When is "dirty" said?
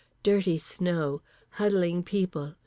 0.23-0.57